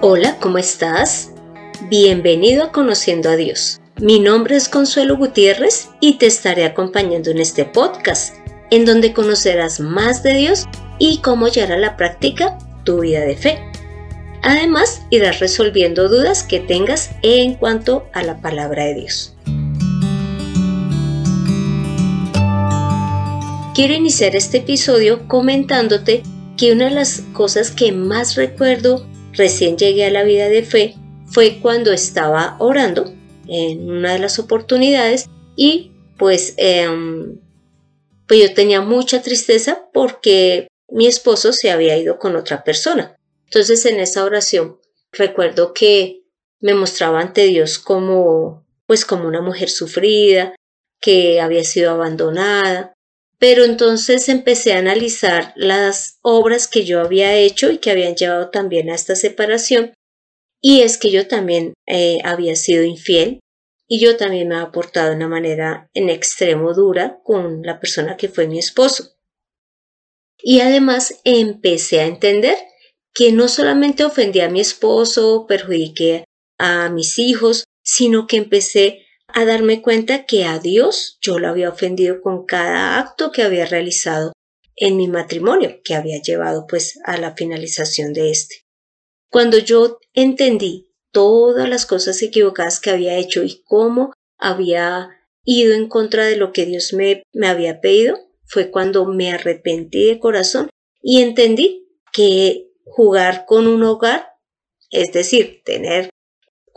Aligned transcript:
Hola, 0.00 0.36
¿cómo 0.38 0.58
estás? 0.58 1.32
Bienvenido 1.90 2.62
a 2.62 2.70
Conociendo 2.70 3.30
a 3.30 3.34
Dios. 3.34 3.80
Mi 4.00 4.20
nombre 4.20 4.54
es 4.54 4.68
Consuelo 4.68 5.16
Gutiérrez 5.16 5.88
y 6.00 6.18
te 6.18 6.26
estaré 6.26 6.64
acompañando 6.64 7.32
en 7.32 7.38
este 7.38 7.64
podcast, 7.64 8.36
en 8.70 8.84
donde 8.84 9.12
conocerás 9.12 9.80
más 9.80 10.22
de 10.22 10.34
Dios 10.34 10.66
y 11.00 11.18
cómo 11.18 11.48
llevar 11.48 11.72
a 11.72 11.78
la 11.78 11.96
práctica 11.96 12.58
tu 12.84 13.00
vida 13.00 13.22
de 13.22 13.36
fe. 13.36 13.58
Además, 14.44 15.02
irás 15.10 15.40
resolviendo 15.40 16.08
dudas 16.08 16.44
que 16.44 16.60
tengas 16.60 17.10
en 17.22 17.54
cuanto 17.54 18.06
a 18.12 18.22
la 18.22 18.40
palabra 18.40 18.84
de 18.84 18.94
Dios. 18.94 19.34
Quiero 23.74 23.94
iniciar 23.94 24.36
este 24.36 24.58
episodio 24.58 25.26
comentándote 25.26 26.22
que 26.56 26.70
una 26.70 26.84
de 26.84 26.92
las 26.92 27.22
cosas 27.32 27.72
que 27.72 27.90
más 27.90 28.36
recuerdo 28.36 29.04
recién 29.38 29.78
llegué 29.78 30.04
a 30.04 30.10
la 30.10 30.24
vida 30.24 30.48
de 30.50 30.62
fe 30.62 30.96
fue 31.26 31.60
cuando 31.60 31.92
estaba 31.92 32.56
orando 32.58 33.14
en 33.46 33.90
una 33.90 34.12
de 34.12 34.18
las 34.18 34.38
oportunidades 34.38 35.26
y 35.56 35.92
pues, 36.18 36.54
em, 36.58 37.38
pues 38.26 38.42
yo 38.42 38.52
tenía 38.52 38.82
mucha 38.82 39.22
tristeza 39.22 39.88
porque 39.94 40.68
mi 40.90 41.06
esposo 41.06 41.52
se 41.52 41.70
había 41.70 41.96
ido 41.96 42.18
con 42.18 42.36
otra 42.36 42.64
persona. 42.64 43.16
Entonces 43.44 43.86
en 43.86 44.00
esa 44.00 44.24
oración 44.24 44.78
recuerdo 45.12 45.72
que 45.72 46.22
me 46.60 46.74
mostraba 46.74 47.20
ante 47.20 47.44
Dios 47.44 47.78
como 47.78 48.66
pues 48.86 49.04
como 49.04 49.28
una 49.28 49.42
mujer 49.42 49.68
sufrida, 49.68 50.54
que 51.00 51.40
había 51.40 51.62
sido 51.62 51.92
abandonada, 51.92 52.94
pero 53.38 53.64
entonces 53.64 54.28
empecé 54.28 54.72
a 54.72 54.78
analizar 54.78 55.52
las 55.56 56.18
obras 56.22 56.66
que 56.66 56.84
yo 56.84 57.00
había 57.00 57.34
hecho 57.36 57.70
y 57.70 57.78
que 57.78 57.90
habían 57.90 58.16
llevado 58.16 58.50
también 58.50 58.90
a 58.90 58.94
esta 58.94 59.14
separación. 59.14 59.94
Y 60.60 60.80
es 60.80 60.98
que 60.98 61.10
yo 61.10 61.28
también 61.28 61.74
eh, 61.86 62.18
había 62.24 62.56
sido 62.56 62.82
infiel 62.82 63.38
y 63.86 64.00
yo 64.00 64.16
también 64.16 64.48
me 64.48 64.56
había 64.56 64.72
portado 64.72 65.10
de 65.10 65.16
una 65.16 65.28
manera 65.28 65.88
en 65.94 66.10
extremo 66.10 66.74
dura 66.74 67.20
con 67.22 67.62
la 67.62 67.78
persona 67.78 68.16
que 68.16 68.28
fue 68.28 68.48
mi 68.48 68.58
esposo. 68.58 69.14
Y 70.40 70.60
además 70.60 71.20
empecé 71.24 72.00
a 72.00 72.06
entender 72.06 72.56
que 73.14 73.32
no 73.32 73.48
solamente 73.48 74.04
ofendí 74.04 74.40
a 74.40 74.50
mi 74.50 74.60
esposo, 74.60 75.46
perjudiqué 75.48 76.24
a 76.58 76.88
mis 76.90 77.18
hijos, 77.18 77.64
sino 77.82 78.26
que 78.26 78.36
empecé 78.36 79.06
a 79.28 79.44
darme 79.44 79.82
cuenta 79.82 80.24
que 80.26 80.44
a 80.44 80.58
Dios 80.58 81.18
yo 81.20 81.38
lo 81.38 81.48
había 81.48 81.68
ofendido 81.68 82.20
con 82.20 82.44
cada 82.44 82.98
acto 82.98 83.30
que 83.30 83.42
había 83.42 83.66
realizado 83.66 84.32
en 84.76 84.96
mi 84.96 85.08
matrimonio, 85.08 85.80
que 85.84 85.94
había 85.94 86.20
llevado 86.20 86.66
pues 86.68 86.98
a 87.04 87.16
la 87.18 87.34
finalización 87.34 88.12
de 88.12 88.30
este. 88.30 88.64
Cuando 89.30 89.58
yo 89.58 89.98
entendí 90.14 90.92
todas 91.12 91.68
las 91.68 91.84
cosas 91.84 92.22
equivocadas 92.22 92.80
que 92.80 92.90
había 92.90 93.16
hecho 93.16 93.42
y 93.42 93.62
cómo 93.64 94.12
había 94.38 95.10
ido 95.44 95.74
en 95.74 95.88
contra 95.88 96.26
de 96.26 96.36
lo 96.36 96.52
que 96.52 96.66
Dios 96.66 96.92
me, 96.92 97.22
me 97.32 97.48
había 97.48 97.80
pedido, 97.80 98.18
fue 98.46 98.70
cuando 98.70 99.04
me 99.04 99.32
arrepentí 99.32 100.06
de 100.06 100.18
corazón 100.18 100.70
y 101.02 101.20
entendí 101.20 101.86
que 102.12 102.70
jugar 102.84 103.44
con 103.46 103.66
un 103.66 103.82
hogar, 103.82 104.28
es 104.90 105.12
decir, 105.12 105.62
tener 105.64 106.08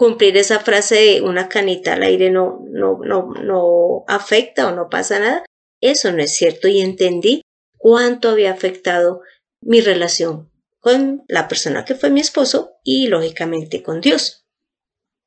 cumplir 0.01 0.35
esa 0.35 0.59
frase 0.59 0.95
de 0.95 1.21
una 1.21 1.47
canita 1.47 1.93
al 1.93 2.01
aire 2.01 2.31
no, 2.31 2.65
no, 2.71 2.97
no, 3.05 3.35
no 3.35 4.03
afecta 4.07 4.67
o 4.67 4.75
no 4.75 4.89
pasa 4.89 5.19
nada, 5.19 5.45
eso 5.79 6.11
no 6.11 6.23
es 6.23 6.33
cierto 6.33 6.67
y 6.67 6.81
entendí 6.81 7.43
cuánto 7.77 8.29
había 8.29 8.51
afectado 8.51 9.21
mi 9.61 9.79
relación 9.79 10.49
con 10.79 11.23
la 11.27 11.47
persona 11.47 11.85
que 11.85 11.93
fue 11.93 12.09
mi 12.09 12.19
esposo 12.19 12.79
y 12.83 13.09
lógicamente 13.09 13.83
con 13.83 14.01
Dios. 14.01 14.43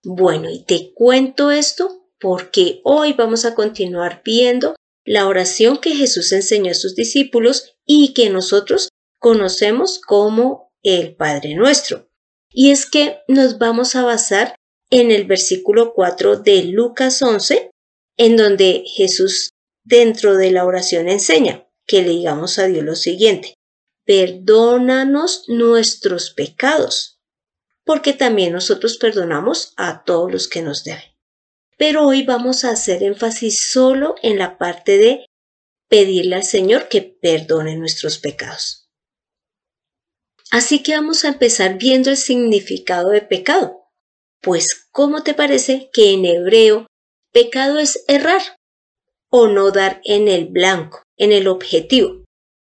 Bueno, 0.03 0.51
y 0.51 0.65
te 0.65 0.93
cuento 0.93 1.53
esto 1.53 2.09
porque 2.19 2.81
hoy 2.83 3.13
vamos 3.13 3.45
a 3.45 3.55
continuar 3.55 4.23
viendo 4.25 4.75
la 5.05 5.29
oración 5.29 5.79
que 5.79 5.95
Jesús 5.95 6.33
enseñó 6.33 6.73
a 6.73 6.75
sus 6.75 6.97
discípulos 6.97 7.77
y 7.87 8.13
que 8.13 8.29
nosotros 8.29 8.89
conocemos 9.21 10.01
como 10.01 10.73
el 10.83 11.15
Padre 11.15 11.55
Nuestro. 11.55 12.09
Y 12.51 12.73
es 12.73 12.87
que 12.87 13.19
nos 13.29 13.59
vamos 13.59 13.95
a 13.95 14.03
basar 14.03 14.57
en 14.91 15.11
el 15.11 15.25
versículo 15.25 15.93
4 15.95 16.39
de 16.41 16.65
Lucas 16.65 17.21
11, 17.23 17.71
en 18.17 18.37
donde 18.37 18.85
Jesús 18.87 19.51
dentro 19.85 20.37
de 20.37 20.51
la 20.51 20.65
oración 20.65 21.09
enseña 21.09 21.67
que 21.87 22.03
le 22.03 22.11
digamos 22.11 22.59
a 22.59 22.67
Dios 22.67 22.85
lo 22.85 22.95
siguiente, 22.95 23.55
perdónanos 24.05 25.45
nuestros 25.49 26.31
pecados, 26.31 27.19
porque 27.85 28.13
también 28.13 28.53
nosotros 28.53 28.97
perdonamos 28.97 29.75
a 29.77 30.05
todos 30.05 30.33
los 30.33 30.49
que 30.49 30.63
nos 30.63 30.85
deben. 30.85 31.15
Pero 31.77 32.07
hoy 32.07 32.23
vamos 32.23 32.65
a 32.65 32.71
hacer 32.71 33.03
énfasis 33.03 33.73
solo 33.73 34.15
en 34.23 34.39
la 34.39 34.59
parte 34.59 34.97
de 34.97 35.27
pedirle 35.89 36.37
al 36.37 36.45
Señor 36.45 36.89
que 36.89 37.03
perdone 37.03 37.77
nuestros 37.77 38.19
pecados. 38.19 38.89
Así 40.51 40.83
que 40.83 40.95
vamos 40.95 41.25
a 41.25 41.29
empezar 41.29 41.79
viendo 41.79 42.11
el 42.11 42.17
significado 42.17 43.11
de 43.11 43.23
pecado. 43.23 43.84
Pues, 44.45 44.89
¿cómo 44.93 45.23
te 45.23 45.33
parece 45.33 45.89
que 45.91 46.13
en 46.13 46.27
hebreo 46.27 46.87
pecado 47.33 47.79
es 47.79 48.05
errar 48.09 48.43
o 49.31 49.49
no 49.49 49.71
dar 49.71 50.03
en 50.05 50.29
el 50.29 50.45
blanco, 50.49 51.03
en 51.17 51.33
el 51.33 51.49
objetivo? 51.49 52.25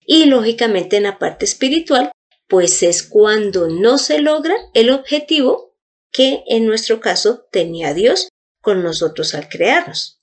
Y 0.05 0.25
lógicamente 0.25 0.97
en 0.97 1.05
la 1.05 1.21
parte 1.21 1.45
espiritual, 1.45 2.11
pues 2.49 2.83
es 2.83 3.05
cuando 3.05 3.69
no 3.69 3.99
se 3.99 4.19
logra 4.19 4.57
el 4.75 4.91
objetivo 4.91 5.77
que 6.11 6.43
en 6.49 6.67
nuestro 6.67 6.99
caso 6.99 7.47
tenía 7.53 7.95
Dios 7.95 8.29
con 8.61 8.83
nosotros 8.83 9.35
al 9.35 9.49
crearnos. 9.49 10.19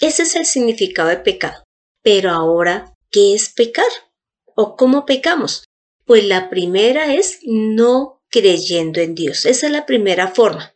Ese 0.00 0.22
es 0.22 0.34
el 0.36 0.46
significado 0.46 1.10
de 1.10 1.18
pecado. 1.18 1.64
Pero 2.02 2.30
ahora, 2.30 2.94
¿qué 3.10 3.34
es 3.34 3.52
pecar? 3.52 3.84
¿O 4.56 4.74
cómo 4.76 5.04
pecamos? 5.04 5.66
Pues 6.06 6.24
la 6.24 6.48
primera 6.48 7.12
es 7.12 7.40
no 7.42 8.21
creyendo 8.32 9.00
en 9.00 9.14
Dios. 9.14 9.46
Esa 9.46 9.66
es 9.66 9.72
la 9.72 9.86
primera 9.86 10.26
forma. 10.26 10.74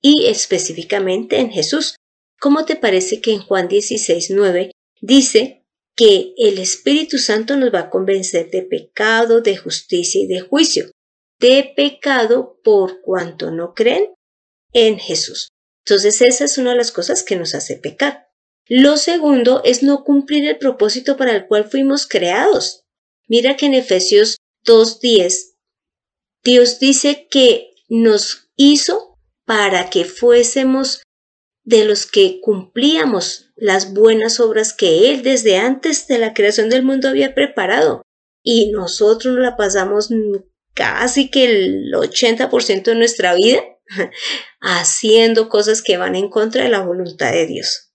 Y 0.00 0.26
específicamente 0.26 1.38
en 1.38 1.50
Jesús. 1.50 1.96
¿Cómo 2.40 2.64
te 2.64 2.76
parece 2.76 3.20
que 3.20 3.32
en 3.32 3.40
Juan 3.40 3.68
16, 3.68 4.30
9 4.30 4.70
dice 5.00 5.64
que 5.96 6.32
el 6.36 6.58
Espíritu 6.58 7.18
Santo 7.18 7.56
nos 7.56 7.72
va 7.72 7.80
a 7.80 7.90
convencer 7.90 8.50
de 8.50 8.62
pecado, 8.62 9.40
de 9.40 9.56
justicia 9.56 10.22
y 10.22 10.26
de 10.26 10.40
juicio? 10.40 10.90
De 11.38 11.72
pecado 11.76 12.60
por 12.62 13.02
cuanto 13.02 13.50
no 13.50 13.74
creen 13.74 14.14
en 14.72 14.98
Jesús. 14.98 15.48
Entonces 15.84 16.22
esa 16.22 16.44
es 16.44 16.58
una 16.58 16.70
de 16.70 16.76
las 16.76 16.92
cosas 16.92 17.22
que 17.22 17.36
nos 17.36 17.54
hace 17.54 17.76
pecar. 17.76 18.28
Lo 18.66 18.96
segundo 18.96 19.62
es 19.64 19.82
no 19.82 20.04
cumplir 20.04 20.46
el 20.48 20.58
propósito 20.58 21.16
para 21.16 21.32
el 21.32 21.46
cual 21.46 21.64
fuimos 21.64 22.06
creados. 22.06 22.84
Mira 23.26 23.56
que 23.56 23.66
en 23.66 23.74
Efesios 23.74 24.36
2.10 24.66 25.53
Dios 26.44 26.78
dice 26.78 27.26
que 27.30 27.70
nos 27.88 28.50
hizo 28.56 29.18
para 29.44 29.90
que 29.90 30.04
fuésemos 30.04 31.02
de 31.64 31.86
los 31.86 32.06
que 32.06 32.40
cumplíamos 32.40 33.50
las 33.56 33.94
buenas 33.94 34.40
obras 34.40 34.74
que 34.74 35.10
Él 35.10 35.22
desde 35.22 35.56
antes 35.56 36.06
de 36.06 36.18
la 36.18 36.34
creación 36.34 36.68
del 36.68 36.82
mundo 36.82 37.08
había 37.08 37.34
preparado. 37.34 38.02
Y 38.42 38.70
nosotros 38.72 39.34
nos 39.34 39.42
la 39.42 39.56
pasamos 39.56 40.10
casi 40.74 41.30
que 41.30 41.46
el 41.46 41.92
80% 41.94 42.82
de 42.84 42.94
nuestra 42.94 43.34
vida 43.34 43.62
haciendo 44.60 45.48
cosas 45.48 45.80
que 45.80 45.96
van 45.96 46.14
en 46.14 46.28
contra 46.28 46.64
de 46.64 46.68
la 46.68 46.82
voluntad 46.82 47.32
de 47.32 47.46
Dios. 47.46 47.92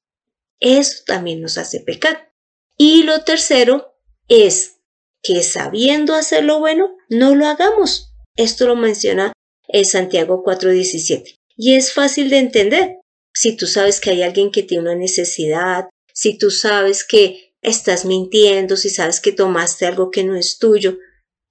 Eso 0.60 1.04
también 1.06 1.42
nos 1.42 1.60
hace 1.60 1.82
pecar. 1.82 2.34
Y 2.78 3.04
lo 3.04 3.24
tercero 3.24 3.96
es 4.28 4.80
que 5.22 5.44
sabiendo 5.44 6.16
hacer 6.16 6.44
lo 6.44 6.60
bueno, 6.60 6.96
no 7.10 7.36
lo 7.36 7.46
hagamos. 7.46 8.09
Esto 8.40 8.68
lo 8.68 8.78
menciona 8.78 9.34
en 9.68 9.84
Santiago 9.84 10.44
4:17. 10.46 11.36
Y 11.58 11.76
es 11.76 11.92
fácil 11.92 12.30
de 12.30 12.38
entender. 12.38 12.96
Si 13.34 13.58
tú 13.58 13.68
sabes 13.68 14.00
que 14.00 14.12
hay 14.12 14.24
alguien 14.24 14.50
que 14.50 14.64
tiene 14.64 14.84
una 14.84 14.96
necesidad, 14.96 15.90
si 16.14 16.38
tú 16.38 16.50
sabes 16.50 17.04
que 17.04 17.54
estás 17.62 18.06
mintiendo, 18.06 18.78
si 18.78 18.90
sabes 18.90 19.20
que 19.20 19.34
tomaste 19.34 19.86
algo 19.86 20.10
que 20.10 20.24
no 20.24 20.38
es 20.38 20.58
tuyo, 20.58 20.98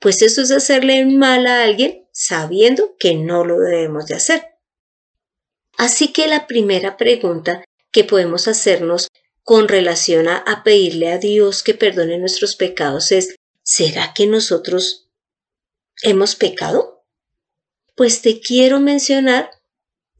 pues 0.00 0.22
eso 0.22 0.40
es 0.40 0.50
hacerle 0.50 1.04
mal 1.04 1.46
a 1.46 1.62
alguien 1.62 2.06
sabiendo 2.10 2.96
que 2.98 3.14
no 3.14 3.44
lo 3.44 3.58
debemos 3.60 4.06
de 4.06 4.14
hacer. 4.14 4.42
Así 5.76 6.08
que 6.08 6.26
la 6.26 6.46
primera 6.46 6.96
pregunta 6.96 7.62
que 7.92 8.04
podemos 8.04 8.48
hacernos 8.48 9.08
con 9.42 9.68
relación 9.68 10.26
a, 10.26 10.38
a 10.38 10.64
pedirle 10.64 11.12
a 11.12 11.18
Dios 11.18 11.62
que 11.62 11.74
perdone 11.74 12.16
nuestros 12.16 12.56
pecados 12.56 13.12
es, 13.12 13.34
¿será 13.62 14.14
que 14.14 14.26
nosotros 14.26 15.07
¿Hemos 16.02 16.36
pecado? 16.36 17.04
Pues 17.96 18.22
te 18.22 18.40
quiero 18.40 18.78
mencionar 18.80 19.50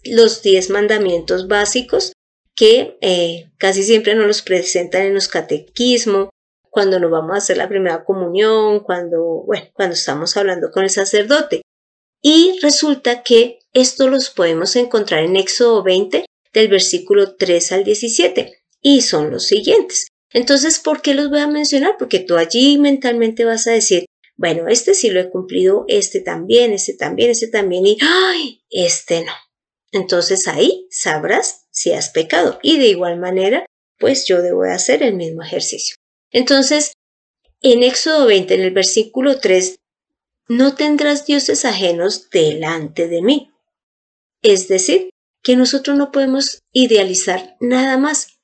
los 0.05 0.43
diez 0.43 0.71
mandamientos 0.71 1.47
básicos 1.49 2.13
que 2.57 2.99
eh, 3.01 3.51
casi 3.59 3.85
siempre 3.85 4.17
nos 4.17 4.27
los 4.27 4.43
presentan 4.43 5.03
en 5.03 5.15
los 5.15 5.29
catequismos, 5.29 6.31
cuando 6.71 6.99
nos 6.99 7.11
vamos 7.11 7.35
a 7.35 7.39
hacer 7.39 7.57
la 7.57 7.69
primera 7.69 8.05
comunión, 8.05 8.81
cuando, 8.81 9.45
bueno, 9.47 9.67
cuando 9.73 9.95
estamos 9.95 10.37
hablando 10.37 10.71
con 10.71 10.83
el 10.83 10.91
sacerdote. 10.91 11.63
Y 12.21 12.59
resulta 12.61 13.23
que 13.23 13.61
esto 13.73 14.09
los 14.09 14.31
podemos 14.31 14.75
encontrar 14.77 15.23
en 15.23 15.37
Éxodo 15.37 15.85
20 15.85 16.25
del 16.53 16.69
versículo 16.69 17.37
3 17.37 17.73
al 17.73 17.85
17 17.85 18.59
y 18.83 19.03
son 19.03 19.31
los 19.31 19.47
siguientes. 19.47 20.09
Entonces, 20.33 20.81
¿por 20.81 21.01
qué 21.01 21.15
los 21.15 21.31
voy 21.31 21.41
a 21.41 21.47
mencionar? 21.47 21.95
Porque 21.99 22.19
tú 22.19 22.37
allí 22.37 22.77
mentalmente 22.79 23.45
vas 23.45 23.67
a 23.67 23.73
decir, 23.73 24.07
bueno, 24.39 24.69
este 24.69 24.95
sí 24.95 25.11
lo 25.11 25.21
he 25.21 25.31
cumplido, 25.31 25.85
este 25.89 26.21
también, 26.21 26.73
este 26.73 26.95
también, 26.95 27.31
este 27.31 27.49
también 27.49 27.85
y 27.85 27.99
¡ay! 28.01 28.63
Este 28.71 29.25
no. 29.25 29.33
Entonces 29.91 30.47
ahí 30.47 30.87
sabrás 30.91 31.67
si 31.71 31.93
has 31.93 32.11
pecado 32.11 32.61
y 32.63 32.79
de 32.79 32.87
igual 32.87 33.19
manera, 33.19 33.67
pues 33.99 34.27
yo 34.27 34.41
debo 34.41 34.63
hacer 34.63 35.03
el 35.03 35.15
mismo 35.15 35.43
ejercicio. 35.43 35.97
Entonces, 36.31 36.93
en 37.63 37.83
Éxodo 37.83 38.27
20, 38.27 38.55
en 38.55 38.61
el 38.61 38.71
versículo 38.71 39.41
3, 39.41 39.81
no 40.49 40.77
tendrás 40.77 41.27
dioses 41.27 41.65
ajenos 41.65 42.31
delante 42.31 43.09
de 43.09 43.23
mí. 43.23 43.51
Es 44.43 44.69
decir, 44.69 45.11
que 45.43 45.57
nosotros 45.57 45.97
no 45.97 46.13
podemos 46.13 46.61
idealizar 46.73 47.57
nada 47.59 47.99
más, 47.99 48.39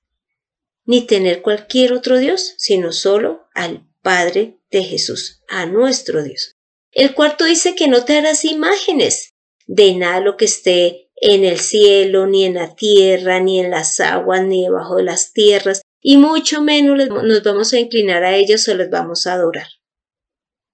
ni 0.86 1.06
tener 1.06 1.40
cualquier 1.40 1.92
otro 1.92 2.18
Dios, 2.18 2.54
sino 2.58 2.90
solo 2.90 3.46
al 3.54 3.86
Padre 4.04 4.58
de 4.70 4.84
Jesús, 4.84 5.40
a 5.48 5.64
nuestro 5.64 6.22
Dios. 6.22 6.52
El 6.92 7.14
cuarto 7.14 7.46
dice 7.46 7.74
que 7.74 7.88
no 7.88 8.04
te 8.04 8.18
harás 8.18 8.44
imágenes 8.44 9.30
de 9.66 9.94
nada 9.94 10.20
lo 10.20 10.36
que 10.36 10.44
esté 10.44 11.10
en 11.16 11.42
el 11.42 11.58
cielo, 11.58 12.26
ni 12.26 12.44
en 12.44 12.54
la 12.54 12.74
tierra, 12.76 13.40
ni 13.40 13.60
en 13.60 13.70
las 13.70 13.98
aguas, 14.00 14.44
ni 14.44 14.64
debajo 14.64 14.96
de 14.96 15.04
las 15.04 15.32
tierras, 15.32 15.80
y 16.02 16.18
mucho 16.18 16.60
menos 16.60 17.08
nos 17.08 17.42
vamos 17.42 17.72
a 17.72 17.78
inclinar 17.78 18.24
a 18.24 18.36
ellos 18.36 18.68
o 18.68 18.74
les 18.74 18.90
vamos 18.90 19.26
a 19.26 19.32
adorar. 19.32 19.68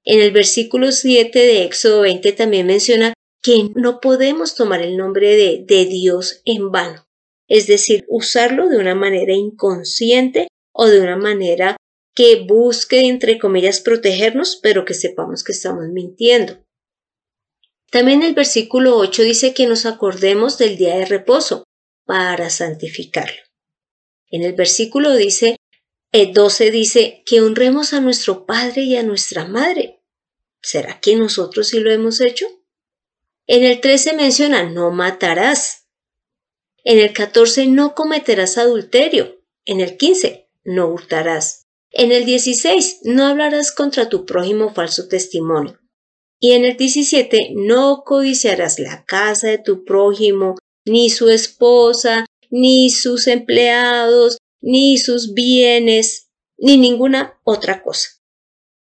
En 0.03 0.21
el 0.21 0.33
versículo 0.33 0.91
7 0.91 1.39
de 1.39 1.63
Éxodo 1.63 2.01
20 2.01 2.33
también 2.33 2.67
menciona 2.67 3.15
que 3.43 3.71
no 3.77 4.01
podemos 4.01 4.57
tomar 4.57 4.83
el 4.83 4.97
nombre 4.97 5.37
de, 5.37 5.65
de 5.65 5.85
Dios 5.87 6.43
en 6.45 6.73
vano, 6.73 7.07
es 7.47 7.69
decir, 7.69 8.05
usarlo 8.09 8.69
de 8.69 8.79
una 8.79 8.97
manera 8.97 9.35
inconsciente 9.35 10.49
o 10.73 10.89
de 10.89 11.01
una 11.01 11.17
manera 11.17 11.77
que 12.15 12.45
busque, 12.47 13.07
entre 13.07 13.39
comillas, 13.39 13.81
protegernos, 13.81 14.59
pero 14.63 14.85
que 14.85 14.95
sepamos 14.95 15.45
que 15.45 15.53
estamos 15.53 15.89
mintiendo. 15.89 16.65
También 17.91 18.23
el 18.23 18.35
versículo 18.35 18.97
8 18.97 19.23
dice 19.23 19.55
que 19.55 19.67
nos 19.67 19.85
acordemos 19.87 20.59
del 20.59 20.77
día 20.77 20.97
de 20.97 21.07
reposo 21.07 21.65
para 22.05 22.51
santificarlo. 22.51 23.41
En 24.29 24.45
el 24.45 24.53
versículo 24.53 25.15
dice, 25.15 25.57
el 26.13 26.33
12 26.33 26.71
dice 26.71 27.23
que 27.27 27.41
honremos 27.41 27.93
a 27.93 28.01
nuestro 28.01 28.47
padre 28.47 28.83
y 28.83 28.97
a 28.97 29.03
nuestra 29.03 29.45
madre. 29.45 30.01
¿Será 30.63 31.01
que 31.01 31.17
nosotros 31.17 31.69
sí 31.69 31.81
lo 31.81 31.91
hemos 31.91 32.21
hecho? 32.21 32.47
En 33.47 33.65
el 33.65 33.81
13 33.81 34.15
menciona 34.15 34.63
no 34.65 34.91
matarás. 34.91 35.89
En 36.85 36.99
el 36.99 37.13
14 37.13 37.67
no 37.67 37.95
cometerás 37.95 38.59
adulterio. 38.59 39.41
En 39.65 39.81
el 39.81 39.97
15 39.97 40.49
no 40.65 40.89
hurtarás. 40.89 41.60
En 41.93 42.13
el 42.13 42.25
16 42.25 43.01
no 43.05 43.27
hablarás 43.27 43.73
contra 43.73 44.09
tu 44.09 44.25
prójimo 44.25 44.73
falso 44.73 45.09
testimonio. 45.09 45.79
Y 46.39 46.53
en 46.53 46.65
el 46.65 46.77
17 46.77 47.53
no 47.55 48.03
codiciarás 48.05 48.79
la 48.79 49.05
casa 49.05 49.49
de 49.49 49.59
tu 49.59 49.85
prójimo, 49.85 50.57
ni 50.87 51.11
su 51.11 51.29
esposa, 51.29 52.27
ni 52.49 52.91
sus 52.91 53.27
empleados, 53.27 54.39
ni 54.61 54.99
sus 54.99 55.35
bienes, 55.35 56.31
ni 56.57 56.77
ninguna 56.77 57.41
otra 57.45 57.83
cosa. 57.83 58.09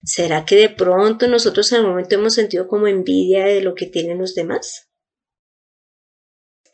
¿Será 0.02 0.46
que 0.46 0.56
de 0.56 0.70
pronto 0.70 1.28
nosotros 1.28 1.70
en 1.72 1.80
el 1.80 1.86
momento 1.86 2.14
hemos 2.14 2.34
sentido 2.34 2.68
como 2.68 2.86
envidia 2.86 3.44
de 3.44 3.60
lo 3.60 3.74
que 3.74 3.86
tienen 3.86 4.18
los 4.18 4.34
demás? 4.34 4.88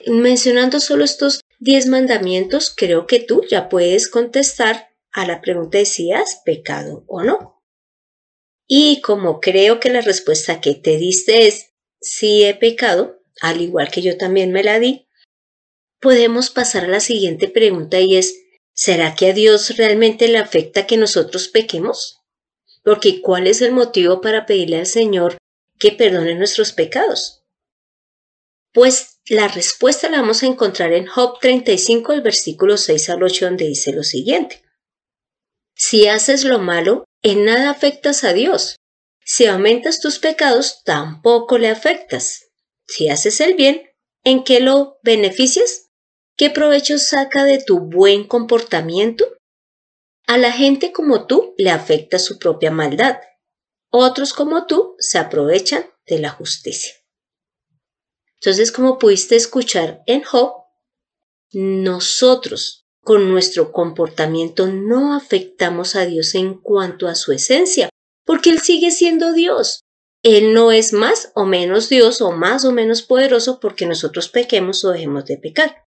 Mencionando 0.06 0.78
solo 0.78 1.04
estos 1.04 1.40
diez 1.58 1.86
mandamientos, 1.86 2.72
creo 2.76 3.06
que 3.06 3.18
tú 3.18 3.42
ya 3.50 3.68
puedes 3.68 4.08
contestar 4.08 4.90
a 5.16 5.26
la 5.26 5.40
pregunta 5.40 5.78
de 5.78 5.86
si 5.86 6.12
has 6.12 6.42
pecado 6.44 7.02
o 7.08 7.22
no. 7.22 7.62
Y 8.68 9.00
como 9.00 9.40
creo 9.40 9.80
que 9.80 9.88
la 9.88 10.02
respuesta 10.02 10.60
que 10.60 10.74
te 10.74 10.98
diste 10.98 11.46
es 11.46 11.72
si 12.02 12.44
he 12.44 12.54
pecado, 12.54 13.22
al 13.40 13.62
igual 13.62 13.90
que 13.90 14.02
yo 14.02 14.18
también 14.18 14.52
me 14.52 14.62
la 14.62 14.78
di, 14.78 15.08
podemos 16.00 16.50
pasar 16.50 16.84
a 16.84 16.88
la 16.88 17.00
siguiente 17.00 17.48
pregunta 17.48 17.98
y 17.98 18.16
es, 18.16 18.36
¿será 18.74 19.14
que 19.14 19.30
a 19.30 19.32
Dios 19.32 19.78
realmente 19.78 20.28
le 20.28 20.36
afecta 20.36 20.86
que 20.86 20.98
nosotros 20.98 21.48
pequemos? 21.48 22.20
Porque 22.84 23.22
¿cuál 23.22 23.46
es 23.46 23.62
el 23.62 23.72
motivo 23.72 24.20
para 24.20 24.44
pedirle 24.44 24.80
al 24.80 24.86
Señor 24.86 25.38
que 25.78 25.92
perdone 25.92 26.34
nuestros 26.34 26.72
pecados? 26.72 27.42
Pues 28.74 29.20
la 29.24 29.48
respuesta 29.48 30.10
la 30.10 30.20
vamos 30.20 30.42
a 30.42 30.46
encontrar 30.46 30.92
en 30.92 31.06
Job 31.06 31.38
35, 31.40 32.12
el 32.12 32.20
versículo 32.20 32.76
6 32.76 33.08
al 33.08 33.22
8, 33.22 33.46
donde 33.46 33.66
dice 33.66 33.94
lo 33.94 34.02
siguiente. 34.02 34.65
Si 35.78 36.08
haces 36.08 36.44
lo 36.44 36.58
malo, 36.58 37.04
en 37.22 37.44
nada 37.44 37.68
afectas 37.68 38.24
a 38.24 38.32
Dios. 38.32 38.76
Si 39.22 39.44
aumentas 39.44 40.00
tus 40.00 40.18
pecados, 40.18 40.82
tampoco 40.84 41.58
le 41.58 41.68
afectas. 41.68 42.46
Si 42.86 43.10
haces 43.10 43.40
el 43.40 43.54
bien, 43.54 43.82
¿en 44.24 44.42
qué 44.42 44.60
lo 44.60 44.98
beneficias? 45.02 45.90
¿Qué 46.34 46.48
provecho 46.48 46.98
saca 46.98 47.44
de 47.44 47.62
tu 47.62 47.80
buen 47.80 48.26
comportamiento? 48.26 49.26
A 50.26 50.38
la 50.38 50.50
gente 50.50 50.92
como 50.92 51.26
tú 51.26 51.54
le 51.58 51.70
afecta 51.70 52.18
su 52.18 52.38
propia 52.38 52.70
maldad. 52.70 53.18
Otros 53.90 54.32
como 54.32 54.66
tú 54.66 54.96
se 54.98 55.18
aprovechan 55.18 55.90
de 56.06 56.20
la 56.20 56.30
justicia. 56.30 56.94
Entonces, 58.36 58.72
como 58.72 58.96
pudiste 58.98 59.36
escuchar 59.36 60.02
en 60.06 60.22
Job, 60.22 60.54
nosotros 61.52 62.85
con 63.06 63.30
nuestro 63.30 63.70
comportamiento 63.70 64.66
no 64.66 65.14
afectamos 65.14 65.94
a 65.94 66.06
Dios 66.06 66.34
en 66.34 66.54
cuanto 66.54 67.06
a 67.06 67.14
su 67.14 67.30
esencia, 67.30 67.88
porque 68.24 68.50
Él 68.50 68.58
sigue 68.58 68.90
siendo 68.90 69.32
Dios. 69.32 69.84
Él 70.24 70.52
no 70.52 70.72
es 70.72 70.92
más 70.92 71.30
o 71.36 71.44
menos 71.44 71.88
Dios 71.88 72.20
o 72.20 72.32
más 72.32 72.64
o 72.64 72.72
menos 72.72 73.02
poderoso 73.02 73.60
porque 73.60 73.86
nosotros 73.86 74.28
pequemos 74.28 74.84
o 74.84 74.90
dejemos 74.90 75.24
de 75.24 75.38
pecar. 75.38 75.84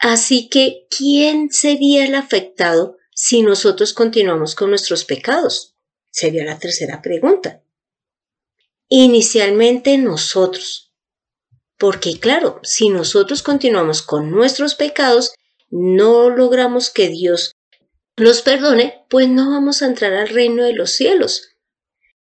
Así 0.00 0.48
que, 0.48 0.88
¿quién 0.90 1.52
sería 1.52 2.04
el 2.04 2.16
afectado 2.16 2.96
si 3.14 3.42
nosotros 3.42 3.92
continuamos 3.92 4.56
con 4.56 4.70
nuestros 4.70 5.04
pecados? 5.04 5.76
Sería 6.10 6.44
la 6.44 6.58
tercera 6.58 7.00
pregunta. 7.00 7.62
Inicialmente 8.88 9.98
nosotros. 9.98 10.92
Porque 11.78 12.18
claro, 12.18 12.58
si 12.64 12.88
nosotros 12.88 13.44
continuamos 13.44 14.02
con 14.02 14.32
nuestros 14.32 14.74
pecados, 14.74 15.32
no 15.70 16.30
logramos 16.30 16.90
que 16.90 17.08
Dios 17.08 17.52
los 18.16 18.42
perdone, 18.42 19.04
pues 19.08 19.28
no 19.28 19.50
vamos 19.50 19.82
a 19.82 19.86
entrar 19.86 20.12
al 20.12 20.28
reino 20.28 20.64
de 20.64 20.74
los 20.74 20.90
cielos. 20.90 21.56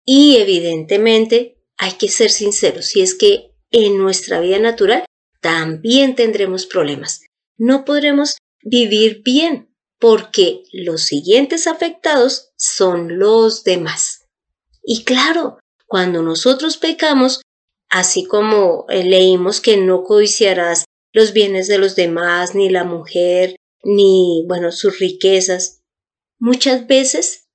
Y 0.05 0.38
evidentemente 0.38 1.58
hay 1.77 1.93
que 1.93 2.10
ser 2.10 2.29
sinceros, 2.29 2.96
y 2.96 3.01
es 3.01 3.15
que 3.15 3.55
en 3.72 3.98
nuestra 3.98 4.39
vida 4.39 4.60
natural 4.60 5.05
también 5.41 6.15
tendremos 6.15 6.65
problemas. 6.65 7.22
No 7.58 7.86
podremos 7.86 8.38
vivir 8.62 9.22
bien 9.24 9.74
porque 10.00 10.63
los 10.72 11.01
siguientes 11.01 11.67
afectados 11.67 12.51
son 12.55 13.19
los 13.19 13.63
demás. 13.63 14.25
Y 14.84 15.03
claro, 15.03 15.60
cuando 15.88 16.22
nosotros 16.22 16.77
pecamos, 16.77 17.41
así 17.89 18.25
como 18.25 18.86
leímos 18.89 19.62
que 19.62 19.77
no 19.77 20.03
codiciarás 20.03 20.86
los 21.13 21.34
bienes 21.34 21.68
de 21.68 21.78
los 21.78 21.96
demás, 21.96 22.56
ni 22.56 22.70
la 22.70 22.84
mujer, 22.84 23.56
ni, 23.84 24.46
bueno, 24.48 24.72
sus 24.72 25.00
riquezas. 25.00 25.82
Muchas 26.39 26.88
veces, 26.88 27.48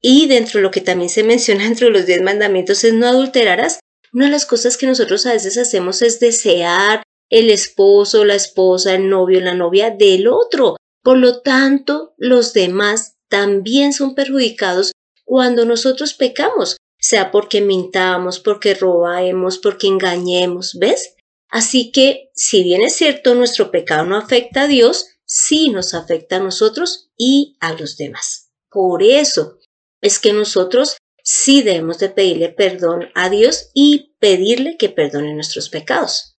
y 0.00 0.26
dentro 0.26 0.58
de 0.58 0.62
lo 0.62 0.70
que 0.70 0.80
también 0.80 1.10
se 1.10 1.22
menciona 1.24 1.66
entre 1.66 1.90
los 1.90 2.06
diez 2.06 2.22
mandamientos 2.22 2.84
es 2.84 2.94
no 2.94 3.06
adulterarás. 3.06 3.80
Una 4.12 4.26
de 4.26 4.32
las 4.32 4.46
cosas 4.46 4.76
que 4.76 4.86
nosotros 4.86 5.26
a 5.26 5.32
veces 5.32 5.58
hacemos 5.58 6.00
es 6.02 6.18
desear 6.18 7.02
el 7.28 7.50
esposo, 7.50 8.24
la 8.24 8.34
esposa, 8.34 8.94
el 8.94 9.10
novio, 9.10 9.40
la 9.40 9.54
novia 9.54 9.90
del 9.90 10.28
otro. 10.28 10.76
Por 11.02 11.18
lo 11.18 11.42
tanto, 11.42 12.14
los 12.16 12.54
demás 12.54 13.16
también 13.28 13.92
son 13.92 14.14
perjudicados 14.14 14.92
cuando 15.24 15.66
nosotros 15.66 16.14
pecamos, 16.14 16.78
sea 16.98 17.30
porque 17.30 17.60
mintamos, 17.60 18.40
porque 18.40 18.72
robamos, 18.74 19.58
porque 19.58 19.86
engañemos, 19.86 20.78
¿ves? 20.78 21.16
Así 21.48 21.92
que, 21.92 22.30
si 22.34 22.62
bien 22.62 22.82
es 22.82 22.94
cierto, 22.94 23.34
nuestro 23.34 23.70
pecado 23.70 24.04
no 24.04 24.16
afecta 24.16 24.62
a 24.62 24.68
Dios, 24.68 25.06
sí 25.24 25.70
nos 25.70 25.94
afecta 25.94 26.36
a 26.36 26.40
nosotros 26.40 27.10
y 27.16 27.56
a 27.60 27.72
los 27.72 27.96
demás. 27.96 28.50
Por 28.70 29.02
eso 29.02 29.58
es 30.00 30.18
que 30.18 30.32
nosotros 30.32 30.98
sí 31.22 31.62
debemos 31.62 31.98
de 31.98 32.10
pedirle 32.10 32.48
perdón 32.50 33.08
a 33.14 33.28
Dios 33.30 33.70
y 33.74 34.14
pedirle 34.18 34.76
que 34.76 34.88
perdone 34.88 35.34
nuestros 35.34 35.68
pecados. 35.68 36.38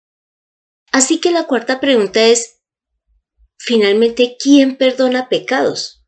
Así 0.92 1.20
que 1.20 1.30
la 1.30 1.46
cuarta 1.46 1.80
pregunta 1.80 2.24
es, 2.24 2.60
finalmente, 3.58 4.36
¿quién 4.38 4.76
perdona 4.76 5.28
pecados? 5.28 6.06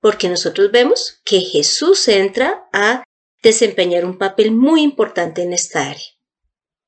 Porque 0.00 0.28
nosotros 0.28 0.70
vemos 0.72 1.20
que 1.24 1.40
Jesús 1.40 2.08
entra 2.08 2.68
a 2.72 3.04
desempeñar 3.42 4.04
un 4.04 4.18
papel 4.18 4.50
muy 4.50 4.82
importante 4.82 5.42
en 5.42 5.52
esta 5.52 5.90
área. 5.90 6.06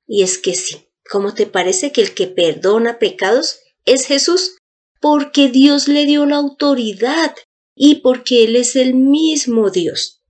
Y 0.06 0.22
es 0.22 0.38
que 0.38 0.54
sí, 0.54 0.85
¿cómo 1.10 1.34
te 1.34 1.46
parece 1.46 1.92
que 1.92 2.00
el 2.00 2.14
que 2.14 2.26
perdona 2.26 2.98
pecados 2.98 3.60
es 3.84 4.06
Jesús? 4.06 4.58
Porque 5.00 5.48
Dios 5.48 5.88
le 5.88 6.04
dio 6.06 6.26
la 6.26 6.36
autoridad 6.36 7.34
y 7.74 7.96
porque 7.96 8.44
Él 8.44 8.56
es 8.56 8.76
el 8.76 8.94
mismo 8.94 9.70
Dios. 9.70 10.22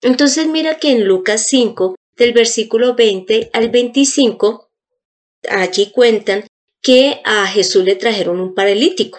Entonces 0.00 0.46
mira 0.46 0.78
que 0.78 0.92
en 0.92 1.06
Lucas 1.06 1.46
5, 1.48 1.96
del 2.16 2.32
versículo 2.32 2.94
20 2.94 3.50
al 3.52 3.70
25, 3.70 4.70
allí 5.50 5.90
cuentan 5.90 6.46
que 6.82 7.20
a 7.24 7.46
Jesús 7.46 7.84
le 7.84 7.96
trajeron 7.96 8.40
un 8.40 8.54
paralítico 8.54 9.18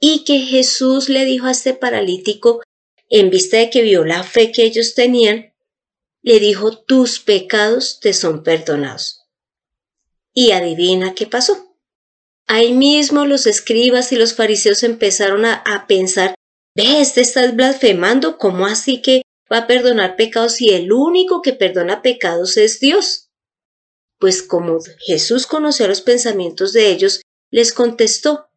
y 0.00 0.24
que 0.24 0.40
Jesús 0.40 1.08
le 1.08 1.24
dijo 1.24 1.46
a 1.46 1.52
este 1.52 1.74
paralítico, 1.74 2.62
en 3.08 3.30
vista 3.30 3.58
de 3.58 3.70
que 3.70 3.82
vio 3.82 4.04
la 4.04 4.22
fe 4.22 4.50
que 4.50 4.64
ellos 4.64 4.94
tenían, 4.94 5.52
le 6.22 6.38
dijo, 6.38 6.78
tus 6.78 7.20
pecados 7.20 8.00
te 8.00 8.12
son 8.12 8.42
perdonados. 8.42 9.19
Y 10.34 10.52
adivina 10.52 11.14
qué 11.14 11.26
pasó. 11.26 11.70
Ahí 12.46 12.72
mismo 12.72 13.26
los 13.26 13.46
escribas 13.46 14.10
y 14.10 14.16
los 14.16 14.34
fariseos 14.34 14.82
empezaron 14.82 15.44
a, 15.44 15.84
pensar, 15.86 16.34
ves, 16.74 17.14
te 17.14 17.20
estás 17.20 17.54
blasfemando, 17.54 18.38
¿cómo 18.38 18.66
así 18.66 19.02
que 19.02 19.22
va 19.52 19.58
a 19.58 19.66
perdonar 19.68 20.16
pecados 20.16 20.54
si 20.54 20.70
el 20.70 20.92
único 20.92 21.42
que 21.42 21.52
perdona 21.52 22.02
pecados 22.02 22.56
es 22.56 22.80
Dios? 22.80 23.30
Pues 24.18 24.42
como 24.42 24.80
Jesús 24.98 25.46
conoció 25.46 25.86
los 25.86 26.00
pensamientos 26.00 26.72
de 26.72 26.90
ellos, 26.90 27.22
les 27.52 27.72
contestó, 27.72 28.48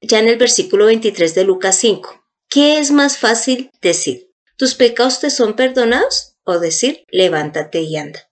ya 0.00 0.18
en 0.18 0.28
el 0.28 0.38
versículo 0.38 0.86
23 0.86 1.34
de 1.34 1.44
Lucas 1.44 1.76
5, 1.76 2.24
¿qué 2.48 2.78
es 2.78 2.90
más 2.90 3.18
fácil 3.18 3.70
decir? 3.82 4.32
¿Tus 4.56 4.74
pecados 4.74 5.20
te 5.20 5.28
son 5.28 5.54
perdonados? 5.54 6.36
O 6.44 6.58
decir, 6.58 7.04
levántate 7.10 7.82
y 7.82 7.96
anda. 7.96 8.31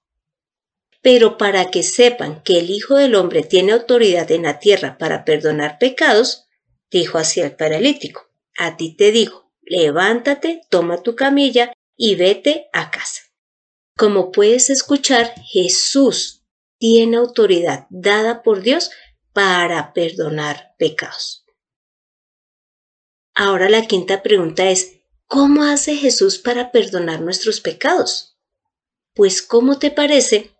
Pero 1.02 1.38
para 1.38 1.71
que 1.71 1.83
sepan 1.83 2.42
que 2.42 2.59
el 2.59 2.71
Hijo 2.71 2.97
del 2.97 3.14
Hombre 3.14 3.42
tiene 3.42 3.73
autoridad 3.73 4.30
en 4.30 4.42
la 4.42 4.59
tierra 4.59 4.99
para 4.99 5.25
perdonar 5.25 5.78
pecados, 5.78 6.47
dijo 6.90 7.19
así 7.19 7.40
el 7.40 7.57
paralítico, 7.57 8.28
a 8.59 8.76
ti 8.76 8.95
te 8.95 9.11
digo, 9.11 9.50
levántate, 9.62 10.62
toma 10.69 11.02
tu 11.02 11.16
camilla 11.16 11.73
y 11.97 12.16
vete 12.16 12.69
a 12.73 12.90
casa. 12.90 13.23
Como 13.97 14.33
puedes 14.33 14.71
escuchar, 14.71 15.35
Jesús 15.45 16.45
tiene 16.78 17.19
autoridad 17.19 17.87
dada 17.90 18.42
por 18.42 18.62
Dios 18.62 18.90
para 19.33 19.92
perdonar 19.92 20.75
pecados. 20.78 21.45
Ahora 23.35 23.69
la 23.69 23.87
quinta 23.87 24.23
pregunta 24.23 24.69
es, 24.71 25.00
¿cómo 25.26 25.64
hace 25.64 25.97
Jesús 25.97 26.38
para 26.38 26.73
perdonar 26.73 27.21
nuestros 27.21 27.61
pecados? 27.61 28.38
Pues 29.14 29.42
¿cómo 29.42 29.78
te 29.78 29.90
parece 29.90 30.50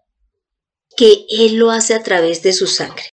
que 0.97 1.26
Él 1.30 1.56
lo 1.56 1.70
hace 1.70 1.94
a 1.94 2.02
través 2.02 2.42
de 2.42 2.52
su 2.52 2.66
sangre? 2.66 3.11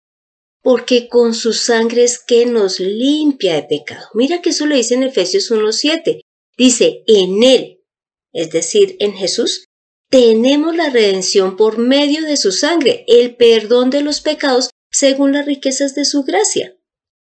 Porque 0.62 1.08
con 1.08 1.34
su 1.34 1.52
sangre 1.52 2.04
es 2.04 2.18
que 2.18 2.46
nos 2.46 2.80
limpia 2.80 3.54
de 3.54 3.62
pecado. 3.62 4.08
Mira 4.14 4.42
que 4.42 4.50
eso 4.50 4.66
lo 4.66 4.74
dice 4.74 4.94
en 4.94 5.04
Efesios 5.04 5.50
1.7. 5.50 6.20
Dice, 6.56 7.04
en 7.06 7.42
Él, 7.42 7.84
es 8.32 8.50
decir, 8.50 8.96
en 8.98 9.12
Jesús, 9.12 9.66
tenemos 10.10 10.76
la 10.76 10.90
redención 10.90 11.56
por 11.56 11.78
medio 11.78 12.22
de 12.22 12.36
su 12.36 12.52
sangre, 12.52 13.04
el 13.08 13.36
perdón 13.36 13.90
de 13.90 14.02
los 14.02 14.20
pecados 14.20 14.70
según 14.90 15.32
las 15.32 15.46
riquezas 15.46 15.94
de 15.94 16.04
su 16.04 16.22
gracia. 16.22 16.76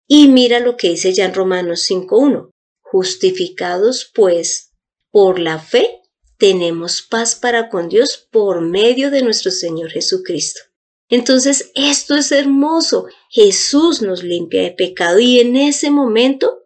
Y 0.07 0.27
mira 0.27 0.59
lo 0.59 0.77
que 0.77 0.89
dice 0.89 1.13
ya 1.13 1.25
en 1.25 1.33
Romanos 1.33 1.87
5.1. 1.89 2.51
Justificados 2.81 4.11
pues 4.13 4.71
por 5.11 5.39
la 5.39 5.59
fe, 5.59 5.98
tenemos 6.39 7.01
paz 7.01 7.35
para 7.35 7.69
con 7.69 7.89
Dios 7.89 8.27
por 8.31 8.61
medio 8.61 9.11
de 9.11 9.21
nuestro 9.21 9.51
Señor 9.51 9.91
Jesucristo. 9.91 10.61
Entonces, 11.09 11.71
esto 11.75 12.15
es 12.15 12.31
hermoso. 12.31 13.07
Jesús 13.29 14.01
nos 14.01 14.23
limpia 14.23 14.63
de 14.63 14.71
pecado 14.71 15.19
y 15.19 15.39
en 15.39 15.57
ese 15.57 15.91
momento 15.91 16.63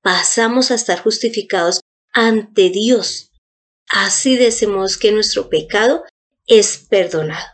pasamos 0.00 0.70
a 0.70 0.76
estar 0.76 1.02
justificados 1.02 1.80
ante 2.12 2.70
Dios. 2.70 3.32
Así 3.88 4.36
decimos 4.36 4.96
que 4.96 5.12
nuestro 5.12 5.48
pecado 5.48 6.04
es 6.46 6.78
perdonado. 6.88 7.46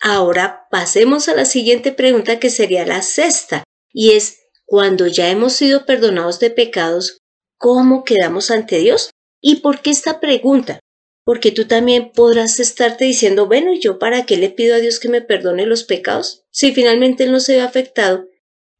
Ahora 0.00 0.66
pasemos 0.70 1.28
a 1.28 1.34
la 1.34 1.46
siguiente 1.46 1.90
pregunta 1.90 2.38
que 2.38 2.50
sería 2.50 2.84
la 2.84 3.00
sexta, 3.00 3.64
y 3.92 4.12
es, 4.12 4.40
cuando 4.66 5.06
ya 5.06 5.30
hemos 5.30 5.54
sido 5.54 5.86
perdonados 5.86 6.38
de 6.38 6.50
pecados, 6.50 7.18
¿cómo 7.56 8.04
quedamos 8.04 8.50
ante 8.50 8.78
Dios? 8.78 9.10
¿Y 9.40 9.56
por 9.56 9.80
qué 9.80 9.90
esta 9.90 10.20
pregunta? 10.20 10.80
Porque 11.24 11.50
tú 11.50 11.66
también 11.66 12.12
podrás 12.12 12.60
estarte 12.60 13.04
diciendo, 13.04 13.46
bueno, 13.46 13.72
¿yo 13.74 13.98
para 13.98 14.26
qué 14.26 14.36
le 14.36 14.50
pido 14.50 14.76
a 14.76 14.78
Dios 14.78 15.00
que 15.00 15.08
me 15.08 15.22
perdone 15.22 15.66
los 15.66 15.84
pecados? 15.84 16.44
Si 16.50 16.72
finalmente 16.72 17.24
Él 17.24 17.32
no 17.32 17.40
se 17.40 17.56
ve 17.56 17.62
afectado 17.62 18.26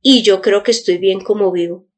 y 0.01 0.23
yo 0.23 0.41
creo 0.41 0.63
que 0.63 0.71
estoy 0.71 0.99
bien 0.99 1.25
como 1.25 1.51
vivo. 1.51 1.89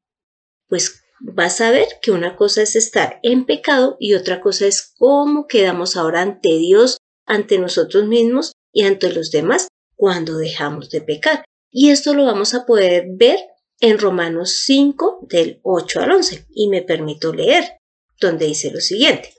Pues 0.67 1.03
vas 1.19 1.61
a 1.61 1.71
ver 1.71 1.87
que 2.01 2.11
una 2.11 2.35
cosa 2.35 2.61
es 2.61 2.75
estar 2.75 3.19
en 3.23 3.45
pecado 3.45 3.97
y 3.99 4.15
otra 4.15 4.41
cosa 4.41 4.65
es 4.65 4.93
cómo 4.97 5.47
quedamos 5.47 5.95
ahora 5.95 6.21
ante 6.21 6.49
Dios, 6.57 6.97
ante 7.25 7.59
nosotros 7.59 8.07
mismos 8.07 8.53
y 8.71 8.85
ante 8.85 9.13
los 9.13 9.31
demás 9.31 9.67
cuando 9.95 10.37
dejamos 10.37 10.89
de 10.89 11.01
pecar. 11.01 11.45
Y 11.71 11.89
esto 11.89 12.13
lo 12.13 12.25
vamos 12.25 12.53
a 12.53 12.65
poder 12.65 13.05
ver 13.11 13.39
en 13.79 13.99
Romanos 13.99 14.61
5 14.65 15.27
del 15.29 15.59
8 15.63 16.01
al 16.01 16.11
11 16.11 16.47
y 16.53 16.67
me 16.67 16.81
permito 16.81 17.33
leer, 17.33 17.78
donde 18.19 18.47
dice 18.47 18.71
lo 18.71 18.81
siguiente. 18.81 19.33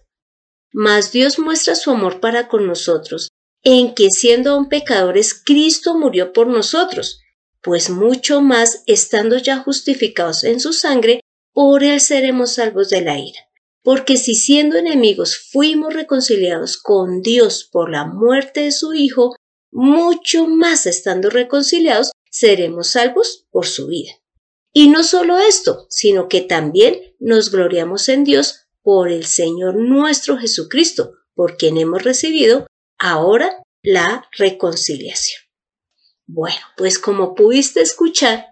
Mas 0.72 1.12
Dios 1.12 1.38
muestra 1.38 1.74
su 1.74 1.90
amor 1.90 2.20
para 2.20 2.48
con 2.48 2.66
nosotros 2.66 3.30
en 3.62 3.94
que 3.94 4.10
siendo 4.10 4.52
aún 4.52 4.68
pecadores 4.68 5.34
Cristo 5.34 5.98
murió 5.98 6.32
por 6.32 6.46
nosotros, 6.46 7.20
pues 7.62 7.90
mucho 7.90 8.40
más 8.40 8.82
estando 8.86 9.36
ya 9.36 9.58
justificados 9.58 10.44
en 10.44 10.60
su 10.60 10.72
sangre, 10.72 11.20
por 11.52 11.84
él 11.84 12.00
seremos 12.00 12.54
salvos 12.54 12.88
de 12.88 13.02
la 13.02 13.18
ira. 13.18 13.40
Porque 13.82 14.16
si 14.16 14.34
siendo 14.34 14.76
enemigos 14.76 15.36
fuimos 15.50 15.92
reconciliados 15.92 16.76
con 16.76 17.22
Dios 17.22 17.68
por 17.70 17.90
la 17.90 18.04
muerte 18.06 18.62
de 18.62 18.72
su 18.72 18.94
Hijo, 18.94 19.34
mucho 19.70 20.46
más 20.46 20.86
estando 20.86 21.30
reconciliados 21.30 22.12
seremos 22.30 22.90
salvos 22.90 23.46
por 23.50 23.66
su 23.66 23.88
vida. 23.88 24.12
Y 24.72 24.88
no 24.88 25.02
solo 25.02 25.38
esto, 25.38 25.86
sino 25.90 26.28
que 26.28 26.40
también 26.40 27.14
nos 27.18 27.50
gloriamos 27.50 28.08
en 28.08 28.24
Dios 28.24 28.66
por 28.90 29.08
el 29.08 29.24
Señor 29.24 29.76
nuestro 29.76 30.36
Jesucristo, 30.36 31.12
por 31.32 31.56
quien 31.56 31.78
hemos 31.78 32.02
recibido 32.02 32.66
ahora 32.98 33.62
la 33.84 34.28
reconciliación. 34.36 35.40
Bueno, 36.26 36.58
pues 36.76 36.98
como 36.98 37.36
pudiste 37.36 37.82
escuchar, 37.82 38.46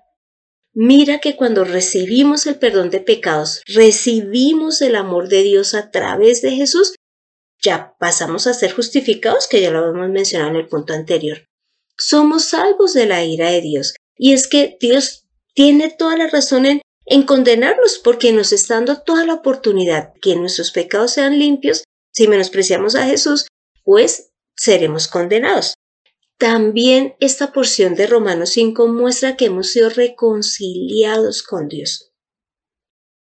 Mira 0.74 1.18
que 1.18 1.34
cuando 1.34 1.64
recibimos 1.64 2.46
el 2.46 2.56
perdón 2.60 2.90
de 2.90 3.00
pecados, 3.00 3.62
recibimos 3.66 4.80
el 4.80 4.94
amor 4.94 5.28
de 5.28 5.42
Dios 5.42 5.74
a 5.74 5.90
través 5.90 6.40
de 6.40 6.52
Jesús, 6.52 6.94
ya 7.60 7.96
pasamos 7.98 8.46
a 8.46 8.54
ser 8.54 8.72
justificados, 8.72 9.48
que 9.48 9.60
ya 9.60 9.72
lo 9.72 9.90
hemos 9.90 10.08
mencionado 10.10 10.50
en 10.50 10.56
el 10.56 10.68
punto 10.68 10.92
anterior. 10.92 11.48
Somos 11.96 12.44
salvos 12.44 12.94
de 12.94 13.06
la 13.06 13.24
ira 13.24 13.50
de 13.50 13.60
Dios. 13.60 13.96
Y 14.16 14.34
es 14.34 14.46
que 14.46 14.76
Dios 14.80 15.26
tiene 15.52 15.90
toda 15.90 16.16
la 16.16 16.28
razón 16.28 16.64
en, 16.64 16.80
en 17.08 17.22
condenarnos 17.22 17.98
porque 17.98 18.32
nos 18.32 18.52
está 18.52 18.74
dando 18.74 19.00
toda 19.02 19.24
la 19.24 19.34
oportunidad 19.34 20.12
que 20.20 20.36
nuestros 20.36 20.70
pecados 20.70 21.12
sean 21.12 21.38
limpios. 21.38 21.84
Si 22.12 22.28
menospreciamos 22.28 22.94
a 22.94 23.06
Jesús, 23.06 23.46
pues 23.84 24.30
seremos 24.56 25.08
condenados. 25.08 25.74
También 26.38 27.16
esta 27.18 27.52
porción 27.52 27.94
de 27.94 28.06
Romanos 28.06 28.50
5 28.50 28.86
muestra 28.88 29.36
que 29.36 29.46
hemos 29.46 29.70
sido 29.70 29.90
reconciliados 29.90 31.42
con 31.42 31.68
Dios. 31.68 32.12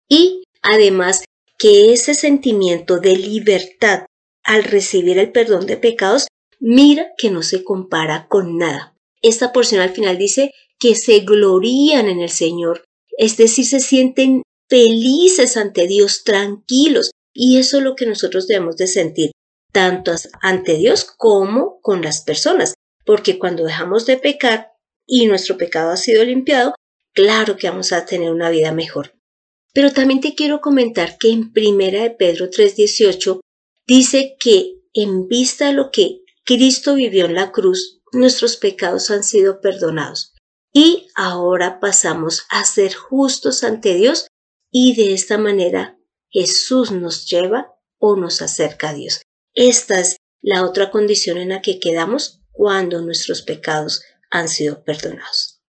Y 0.07 0.43
además 0.61 1.23
que 1.57 1.93
ese 1.93 2.13
sentimiento 2.13 2.99
de 2.99 3.15
libertad 3.15 4.05
al 4.43 4.63
recibir 4.63 5.17
el 5.19 5.31
perdón 5.31 5.65
de 5.65 5.77
pecados, 5.77 6.27
mira 6.59 7.07
que 7.17 7.31
no 7.31 7.43
se 7.43 7.63
compara 7.63 8.27
con 8.27 8.57
nada. 8.57 8.95
Esta 9.21 9.53
porción 9.53 9.81
al 9.81 9.91
final 9.91 10.17
dice 10.17 10.53
que 10.79 10.95
se 10.95 11.19
glorían 11.19 12.07
en 12.07 12.19
el 12.21 12.29
Señor, 12.29 12.83
es 13.19 13.35
decir, 13.35 13.65
se 13.65 13.81
sienten 13.81 14.43
felices 14.69 15.57
ante 15.57 15.87
Dios, 15.87 16.23
tranquilos, 16.23 17.11
y 17.33 17.57
eso 17.57 17.79
es 17.79 17.83
lo 17.83 17.95
que 17.97 18.05
nosotros 18.05 18.47
debemos 18.47 18.77
de 18.77 18.87
sentir, 18.87 19.31
tanto 19.73 20.13
ante 20.41 20.77
Dios 20.77 21.03
como 21.17 21.81
con 21.81 22.01
las 22.01 22.21
personas. 22.21 22.75
Porque 23.05 23.37
cuando 23.37 23.65
dejamos 23.65 24.05
de 24.05 24.15
pecar 24.15 24.71
y 25.05 25.25
nuestro 25.25 25.57
pecado 25.57 25.91
ha 25.91 25.97
sido 25.97 26.23
limpiado, 26.23 26.75
claro 27.13 27.57
que 27.57 27.69
vamos 27.69 27.91
a 27.91 28.05
tener 28.05 28.31
una 28.31 28.49
vida 28.49 28.71
mejor. 28.71 29.13
Pero 29.73 29.91
también 29.91 30.21
te 30.21 30.33
quiero 30.33 30.61
comentar 30.61 31.17
que 31.17 31.29
en 31.29 31.51
Primera 31.51 32.03
de 32.03 32.11
Pedro 32.11 32.49
3:18 32.49 33.41
dice 33.85 34.37
que 34.39 34.75
en 34.93 35.27
vista 35.27 35.67
de 35.67 35.73
lo 35.73 35.91
que 35.91 36.21
Cristo 36.45 36.95
vivió 36.95 37.25
en 37.25 37.35
la 37.35 37.51
cruz, 37.51 37.99
nuestros 38.13 38.55
pecados 38.55 39.11
han 39.11 39.25
sido 39.25 39.59
perdonados 39.59 40.28
y 40.73 41.07
ahora 41.15 41.79
pasamos 41.79 42.45
a 42.49 42.63
ser 42.65 42.93
justos 42.93 43.63
ante 43.63 43.95
Dios 43.95 44.27
y 44.71 44.95
de 44.95 45.13
esta 45.13 45.37
manera 45.37 45.97
Jesús 46.29 46.91
nos 46.91 47.27
lleva 47.27 47.75
o 47.97 48.15
nos 48.15 48.41
acerca 48.41 48.89
a 48.89 48.93
Dios. 48.93 49.21
Esta 49.53 49.99
es 49.99 50.17
la 50.41 50.63
otra 50.63 50.91
condición 50.91 51.37
en 51.37 51.49
la 51.49 51.61
que 51.61 51.79
quedamos 51.79 52.41
cuando 52.51 53.01
nuestros 53.01 53.41
pecados 53.41 54.03
han 54.29 54.47
sido 54.47 54.83
perdonados. 54.83 55.61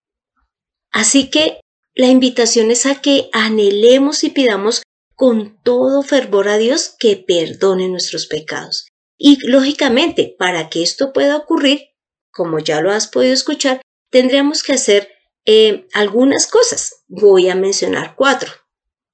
Así 0.93 1.31
que 1.31 1.61
la 1.95 2.09
invitación 2.09 2.71
es 2.71 2.87
a 2.87 3.01
que 3.01 3.31
anhelemos 3.33 4.23
y 4.25 4.31
pidamos 4.31 4.83
con 5.15 5.61
todo 5.63 6.03
fervor 6.03 6.49
a 6.49 6.59
Dios 6.59 6.95
que 6.99 7.17
perdone 7.17 7.89
nuestros 7.89 8.27
pecados. 8.27 8.87
Y 9.19 9.37
lógicamente, 9.47 10.35
para 10.39 10.71
que 10.71 10.83
esto 10.83 11.13
pueda 11.13 11.37
ocurrir, 11.37 11.91
como 12.33 12.59
ya 12.59 12.81
lo 12.81 12.91
has 12.91 13.07
podido 13.09 13.35
escuchar, 13.35 13.83
tendríamos 14.11 14.63
que 14.63 14.75
hacer 14.75 15.09
eh, 15.47 15.87
algunas 15.93 16.47
cosas. 16.47 17.05
Voy 17.09 17.49
a 17.49 17.55
mencionar 17.55 18.15
cuatro. 18.17 18.53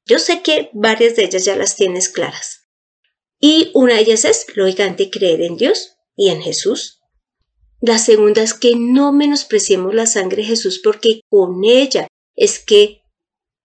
Yo 0.04 0.18
sé 0.18 0.42
que 0.42 0.70
varias 0.72 1.16
de 1.16 1.24
ellas 1.24 1.44
ya 1.44 1.56
las 1.56 1.76
tienes 1.76 2.08
claras. 2.08 2.68
Y 3.40 3.70
una 3.74 3.94
de 3.94 4.00
ellas 4.00 4.24
es, 4.24 4.46
lógicamente, 4.54 5.10
creer 5.10 5.42
en 5.42 5.56
Dios 5.56 5.96
y 6.16 6.30
en 6.30 6.40
Jesús. 6.42 7.00
La 7.80 7.98
segunda 7.98 8.42
es 8.42 8.54
que 8.54 8.74
no 8.76 9.12
menospreciemos 9.12 9.94
la 9.94 10.06
sangre 10.06 10.42
de 10.42 10.48
Jesús 10.48 10.80
porque 10.82 11.20
con 11.28 11.62
ella 11.64 12.08
es 12.34 12.58
que 12.58 13.02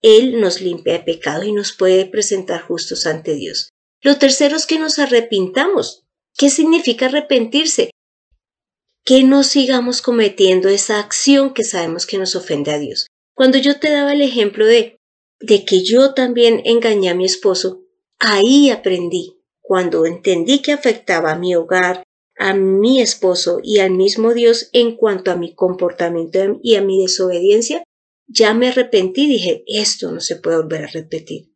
Él 0.01 0.41
nos 0.41 0.61
limpia 0.61 0.93
de 0.93 0.99
pecado 0.99 1.43
y 1.43 1.53
nos 1.53 1.71
puede 1.71 2.05
presentar 2.05 2.61
justos 2.61 3.05
ante 3.05 3.35
Dios. 3.35 3.69
Lo 4.01 4.17
tercero 4.17 4.57
es 4.57 4.65
que 4.65 4.79
nos 4.79 4.99
arrepintamos. 4.99 6.03
¿Qué 6.37 6.49
significa 6.49 7.05
arrepentirse? 7.05 7.91
Que 9.03 9.23
no 9.23 9.43
sigamos 9.43 10.01
cometiendo 10.01 10.69
esa 10.69 10.99
acción 10.99 11.53
que 11.53 11.63
sabemos 11.63 12.05
que 12.05 12.17
nos 12.17 12.35
ofende 12.35 12.71
a 12.71 12.79
Dios. 12.79 13.07
Cuando 13.35 13.57
yo 13.57 13.79
te 13.79 13.89
daba 13.89 14.13
el 14.13 14.21
ejemplo 14.21 14.65
de, 14.65 14.97
de 15.39 15.65
que 15.65 15.83
yo 15.83 16.13
también 16.13 16.61
engañé 16.65 17.09
a 17.09 17.15
mi 17.15 17.25
esposo, 17.25 17.83
ahí 18.19 18.69
aprendí 18.69 19.41
cuando 19.71 20.05
entendí 20.05 20.61
que 20.61 20.73
afectaba 20.73 21.31
a 21.31 21.39
mi 21.39 21.55
hogar, 21.55 22.03
a 22.37 22.53
mi 22.53 23.01
esposo 23.01 23.59
y 23.63 23.79
al 23.79 23.91
mismo 23.91 24.33
Dios 24.33 24.69
en 24.73 24.97
cuanto 24.97 25.31
a 25.31 25.37
mi 25.37 25.55
comportamiento 25.55 26.59
y 26.61 26.75
a 26.75 26.81
mi 26.81 27.01
desobediencia, 27.01 27.83
ya 28.27 28.53
me 28.53 28.67
arrepentí 28.67 29.23
y 29.23 29.29
dije, 29.29 29.63
esto 29.67 30.11
no 30.11 30.19
se 30.19 30.35
puede 30.35 30.57
volver 30.57 30.83
a 30.83 30.91
repetir. 30.91 31.53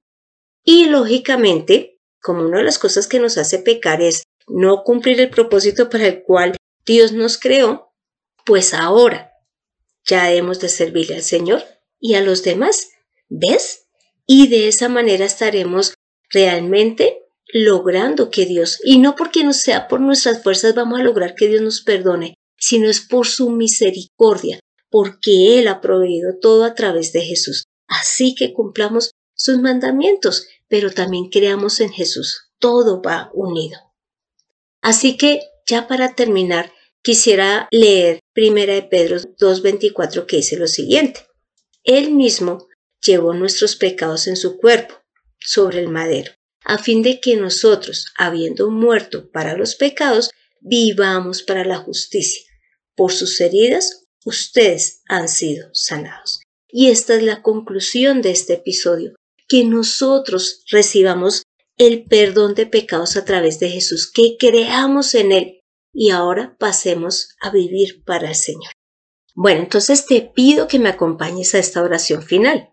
Y 0.63 0.85
lógicamente, 0.85 1.99
como 2.21 2.45
una 2.45 2.59
de 2.59 2.63
las 2.63 2.79
cosas 2.79 3.07
que 3.07 3.19
nos 3.19 3.37
hace 3.37 3.59
pecar 3.59 4.01
es 4.01 4.23
no 4.47 4.83
cumplir 4.83 5.19
el 5.19 5.29
propósito 5.29 5.89
para 5.89 6.07
el 6.07 6.23
cual 6.23 6.55
Dios 6.85 7.11
nos 7.13 7.37
creó, 7.37 7.93
pues 8.45 8.73
ahora 8.73 9.31
ya 10.05 10.31
hemos 10.31 10.59
de 10.59 10.69
servirle 10.69 11.15
al 11.15 11.23
Señor 11.23 11.63
y 11.99 12.15
a 12.15 12.21
los 12.21 12.43
demás. 12.43 12.89
¿Ves? 13.27 13.87
Y 14.27 14.47
de 14.47 14.67
esa 14.67 14.87
manera 14.89 15.25
estaremos 15.25 15.95
realmente 16.29 17.25
logrando 17.53 18.29
que 18.29 18.45
Dios, 18.45 18.79
y 18.83 18.97
no 18.97 19.15
porque 19.15 19.43
no 19.43 19.53
sea 19.53 19.87
por 19.87 20.01
nuestras 20.01 20.43
fuerzas 20.43 20.75
vamos 20.75 20.99
a 20.99 21.03
lograr 21.03 21.35
que 21.35 21.47
Dios 21.47 21.61
nos 21.61 21.81
perdone, 21.81 22.35
sino 22.57 22.89
es 22.89 23.01
por 23.01 23.27
su 23.27 23.49
misericordia, 23.49 24.59
porque 24.89 25.59
Él 25.59 25.67
ha 25.67 25.79
proveído 25.79 26.37
todo 26.39 26.65
a 26.65 26.73
través 26.73 27.13
de 27.13 27.21
Jesús. 27.21 27.65
Así 27.87 28.35
que 28.35 28.53
cumplamos 28.53 29.11
sus 29.35 29.59
mandamientos, 29.59 30.47
pero 30.67 30.91
también 30.91 31.29
creamos 31.29 31.79
en 31.79 31.91
Jesús. 31.91 32.49
Todo 32.59 33.01
va 33.01 33.29
unido. 33.33 33.79
Así 34.81 35.17
que, 35.17 35.41
ya 35.67 35.87
para 35.87 36.15
terminar, 36.15 36.71
quisiera 37.05 37.67
leer 37.69 38.19
Primera 38.33 38.73
de 38.73 38.81
Pedro 38.81 39.17
2.24 39.17 40.25
que 40.25 40.37
dice 40.37 40.57
lo 40.57 40.65
siguiente. 40.65 41.27
Él 41.83 42.11
mismo 42.11 42.67
llevó 42.99 43.35
nuestros 43.35 43.75
pecados 43.75 44.25
en 44.25 44.35
su 44.35 44.57
cuerpo, 44.57 44.95
sobre 45.39 45.81
el 45.81 45.89
madero, 45.89 46.31
a 46.63 46.79
fin 46.79 47.03
de 47.03 47.21
que 47.21 47.35
nosotros, 47.35 48.07
habiendo 48.17 48.71
muerto 48.71 49.29
para 49.29 49.55
los 49.55 49.75
pecados, 49.75 50.31
vivamos 50.61 51.43
para 51.43 51.63
la 51.63 51.77
justicia. 51.77 52.41
Por 52.95 53.11
sus 53.11 53.39
heridas, 53.39 54.07
ustedes 54.25 55.03
han 55.07 55.29
sido 55.29 55.69
sanados. 55.73 56.39
Y 56.67 56.89
esta 56.89 57.13
es 57.13 57.21
la 57.21 57.43
conclusión 57.43 58.23
de 58.23 58.31
este 58.31 58.53
episodio, 58.53 59.13
que 59.47 59.63
nosotros 59.63 60.63
recibamos 60.71 61.43
el 61.77 62.05
perdón 62.05 62.55
de 62.55 62.65
pecados 62.65 63.15
a 63.15 63.25
través 63.25 63.59
de 63.59 63.69
Jesús, 63.69 64.11
que 64.11 64.37
creamos 64.39 65.13
en 65.13 65.31
Él 65.31 65.59
y 65.95 66.11
ahora 66.11 66.55
pasemos 66.59 67.29
a 67.41 67.49
vivir 67.49 68.03
para 68.03 68.29
el 68.29 68.35
Señor. 68.35 68.71
Bueno, 69.33 69.61
entonces 69.61 70.05
te 70.05 70.21
pido 70.21 70.67
que 70.67 70.77
me 70.77 70.89
acompañes 70.89 71.55
a 71.55 71.59
esta 71.59 71.81
oración 71.81 72.21
final. 72.21 72.69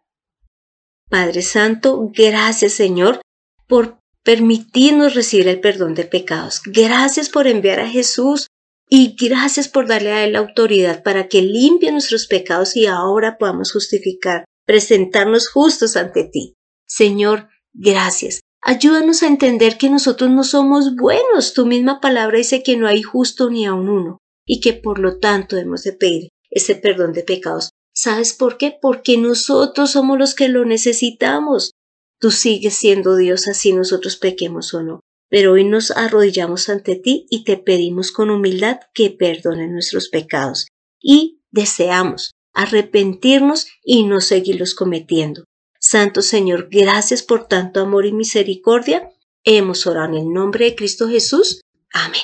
Padre 1.09 1.43
Santo, 1.43 2.11
gracias 2.13 2.73
Señor 2.73 3.21
por 3.69 3.99
permitirnos 4.25 5.15
recibir 5.15 5.49
el 5.49 5.61
perdón 5.61 5.95
de 5.95 6.05
pecados. 6.05 6.63
Gracias 6.65 7.29
por 7.29 7.47
enviar 7.47 7.81
a 7.81 7.89
Jesús 7.89 8.49
y 8.89 9.17
gracias 9.19 9.69
por 9.69 9.87
darle 9.87 10.13
a 10.13 10.25
Él 10.25 10.33
la 10.33 10.41
autoridad 10.41 11.03
para 11.03 11.29
que 11.29 11.43
limpie 11.43 11.93
nuestros 11.93 12.27
pecados 12.27 12.77
y 12.77 12.87
ahora 12.87 13.39
podamos 13.39 13.73
justificar, 13.73 14.45
presentarnos 14.67 15.49
justos 15.49 15.97
ante 15.97 16.25
ti. 16.25 16.55
Señor, 16.87 17.49
gracias. 17.73 18.41
Ayúdanos 18.65 19.25
a 19.25 19.27
entender 19.27 19.77
que 19.77 19.91
nosotros 19.91 20.31
no 20.31 20.45
somos 20.45 20.95
buenos. 20.95 21.53
Tu 21.53 21.67
misma 21.67 22.01
palabra 22.01 22.39
dice 22.39 22.63
que 22.63 22.77
no 22.77 22.87
hay 22.87 23.03
justo 23.03 23.51
ni 23.51 23.67
a 23.67 23.75
un 23.75 23.89
uno 23.89 24.19
y 24.47 24.61
que 24.61 24.73
por 24.73 25.01
lo 25.01 25.19
tanto 25.19 25.57
hemos 25.57 25.83
de 25.83 25.93
pedir 25.93 26.29
ese 26.49 26.77
perdón 26.77 27.13
de 27.13 27.25
pecados. 27.25 27.71
¿Sabes 27.93 28.33
por 28.33 28.59
qué? 28.59 28.77
Porque 28.81 29.19
nosotros 29.19 29.91
somos 29.91 30.17
los 30.17 30.35
que 30.35 30.49
lo 30.49 30.65
necesitamos. 30.65 31.73
Tú 32.21 32.31
sigues 32.31 32.75
siendo 32.75 33.17
Dios 33.17 33.49
así 33.49 33.73
nosotros 33.73 34.17
pequemos 34.17 34.73
o 34.75 34.83
no. 34.83 35.01
Pero 35.29 35.53
hoy 35.53 35.65
nos 35.65 35.91
arrodillamos 35.91 36.69
ante 36.69 36.95
ti 36.95 37.27
y 37.31 37.43
te 37.43 37.57
pedimos 37.57 38.13
con 38.13 38.31
humildad 38.31 38.79
que 38.95 39.11
perdones 39.11 39.71
nuestros 39.71 40.09
pecados. 40.09 40.69
Y 41.01 41.43
deseamos 41.51 42.31
arrepentirnos 42.55 43.67
y 43.83 44.05
no 44.05 44.21
seguirlos 44.21 44.75
cometiendo. 44.75 45.45
Santo 45.83 46.23
Señor, 46.23 46.69
gracias 46.71 47.25
por 47.25 47.49
tanto 47.49 47.81
amor 47.81 48.07
y 48.07 48.13
misericordia. 48.13 49.11
Hemos 49.43 49.85
orado 49.89 50.17
en 50.17 50.23
el 50.23 50.33
nombre 50.33 50.67
de 50.67 50.77
Cristo 50.77 51.09
Jesús. 51.09 51.61
Amén. 51.93 52.23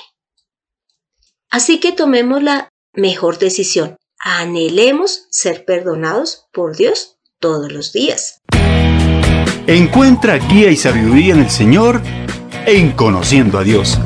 Así 1.50 1.80
que 1.80 1.90
tomemos 1.90 2.40
la 2.40 2.68
mejor 2.92 3.38
decisión. 3.38 3.96
Anhelemos 4.20 5.26
ser 5.30 5.64
perdonados 5.64 6.46
por 6.52 6.76
Dios 6.76 7.16
todos 7.40 7.72
los 7.72 7.92
días. 7.92 8.40
Encuentra 9.66 10.38
guía 10.38 10.70
y 10.70 10.76
sabiduría 10.76 11.34
en 11.34 11.40
el 11.40 11.50
Señor 11.50 12.00
en 12.64 12.92
Conociendo 12.92 13.58
a 13.58 13.64
Dios. 13.64 13.98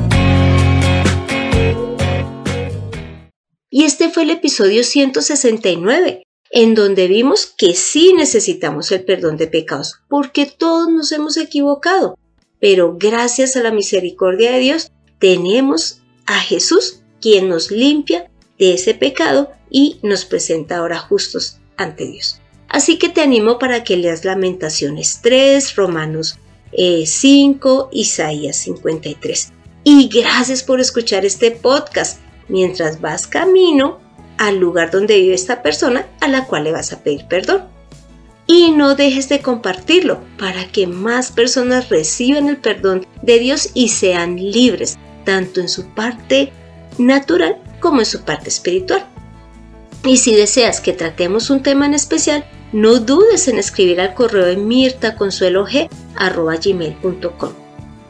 Y 3.69 3.85
este 3.85 4.09
fue 4.09 4.23
el 4.23 4.31
episodio 4.31 4.83
169, 4.83 6.22
en 6.55 6.75
donde 6.75 7.07
vimos 7.07 7.47
que 7.47 7.73
sí 7.73 8.13
necesitamos 8.13 8.91
el 8.91 9.03
perdón 9.03 9.37
de 9.37 9.47
pecados, 9.47 9.95
porque 10.07 10.45
todos 10.45 10.87
nos 10.87 11.11
hemos 11.11 11.35
equivocado. 11.35 12.15
Pero 12.59 12.95
gracias 12.97 13.55
a 13.55 13.63
la 13.63 13.71
misericordia 13.71 14.51
de 14.51 14.59
Dios 14.59 14.91
tenemos 15.17 16.03
a 16.27 16.39
Jesús, 16.39 17.01
quien 17.19 17.49
nos 17.49 17.71
limpia 17.71 18.29
de 18.59 18.75
ese 18.75 18.93
pecado 18.93 19.51
y 19.71 19.97
nos 20.03 20.25
presenta 20.25 20.77
ahora 20.77 20.99
justos 20.99 21.57
ante 21.75 22.05
Dios. 22.05 22.39
Así 22.69 22.99
que 22.99 23.09
te 23.09 23.21
animo 23.21 23.57
para 23.57 23.83
que 23.83 23.97
leas 23.97 24.23
Lamentaciones 24.23 25.21
3, 25.23 25.75
Romanos 25.75 26.37
5, 26.71 27.89
eh, 27.91 27.97
Isaías 27.97 28.57
53. 28.57 29.53
Y 29.83 30.07
gracias 30.07 30.61
por 30.61 30.79
escuchar 30.79 31.25
este 31.25 31.49
podcast 31.49 32.19
mientras 32.47 33.01
vas 33.01 33.25
camino 33.25 34.02
al 34.37 34.57
lugar 34.57 34.91
donde 34.91 35.19
vive 35.19 35.35
esta 35.35 35.61
persona 35.61 36.07
a 36.21 36.27
la 36.27 36.45
cual 36.45 36.65
le 36.65 36.71
vas 36.71 36.93
a 36.93 37.03
pedir 37.03 37.27
perdón. 37.27 37.63
Y 38.45 38.71
no 38.71 38.95
dejes 38.95 39.29
de 39.29 39.41
compartirlo 39.41 40.19
para 40.37 40.67
que 40.67 40.85
más 40.85 41.31
personas 41.31 41.87
reciban 41.89 42.49
el 42.49 42.57
perdón 42.57 43.07
de 43.21 43.39
Dios 43.39 43.69
y 43.73 43.87
sean 43.89 44.35
libres, 44.35 44.97
tanto 45.23 45.61
en 45.61 45.69
su 45.69 45.87
parte 45.93 46.51
natural 46.97 47.57
como 47.79 48.01
en 48.01 48.05
su 48.05 48.23
parte 48.23 48.49
espiritual. 48.49 49.07
Y 50.03 50.17
si 50.17 50.35
deseas 50.35 50.81
que 50.81 50.91
tratemos 50.91 51.49
un 51.49 51.63
tema 51.63 51.85
en 51.85 51.93
especial, 51.93 52.43
no 52.73 52.99
dudes 52.99 53.47
en 53.47 53.57
escribir 53.57 54.01
al 54.01 54.13
correo 54.13 54.45
de 54.45 54.57
mirtaconsuelog.com. 54.57 57.53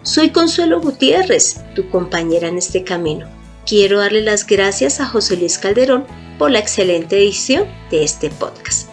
Soy 0.01 0.31
Consuelo 0.31 0.81
Gutiérrez, 0.81 1.61
tu 1.75 1.87
compañera 1.89 2.47
en 2.47 2.57
este 2.57 2.83
camino. 2.83 3.27
Quiero 3.65 3.99
darle 3.99 4.21
las 4.21 4.45
gracias 4.45 4.99
a 4.99 5.05
José 5.05 5.37
Luis 5.37 5.57
Calderón 5.57 6.05
por 6.37 6.51
la 6.51 6.59
excelente 6.59 7.17
edición 7.17 7.67
de 7.89 8.03
este 8.03 8.29
podcast. 8.29 8.89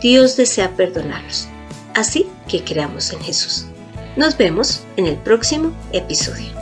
Dios 0.00 0.36
desea 0.36 0.74
perdonarnos, 0.74 1.48
así 1.94 2.26
que 2.48 2.64
creamos 2.64 3.12
en 3.12 3.20
Jesús. 3.20 3.66
Nos 4.16 4.36
vemos 4.36 4.82
en 4.96 5.06
el 5.06 5.16
próximo 5.16 5.72
episodio. 5.92 6.61